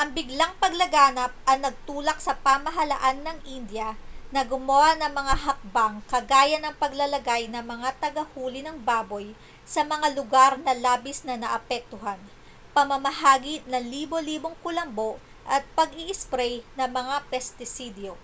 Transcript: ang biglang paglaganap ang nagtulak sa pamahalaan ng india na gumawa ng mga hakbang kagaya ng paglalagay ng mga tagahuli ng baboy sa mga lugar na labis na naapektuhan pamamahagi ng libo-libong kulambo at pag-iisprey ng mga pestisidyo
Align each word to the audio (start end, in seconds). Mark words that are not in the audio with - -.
ang 0.00 0.10
biglang 0.18 0.54
paglaganap 0.62 1.32
ang 1.50 1.58
nagtulak 1.68 2.16
sa 2.26 2.32
pamahalaan 2.46 3.18
ng 3.20 3.38
india 3.56 3.88
na 4.34 4.40
gumawa 4.52 4.90
ng 4.96 5.12
mga 5.20 5.34
hakbang 5.44 5.94
kagaya 6.12 6.56
ng 6.60 6.72
paglalagay 6.82 7.42
ng 7.52 7.60
mga 7.72 7.88
tagahuli 8.02 8.60
ng 8.64 8.78
baboy 8.88 9.26
sa 9.74 9.80
mga 9.92 10.06
lugar 10.18 10.52
na 10.64 10.72
labis 10.84 11.18
na 11.28 11.34
naapektuhan 11.42 12.16
pamamahagi 12.74 13.54
ng 13.70 13.84
libo-libong 13.92 14.56
kulambo 14.64 15.10
at 15.54 15.62
pag-iisprey 15.78 16.54
ng 16.76 16.88
mga 16.98 17.16
pestisidyo 17.30 18.14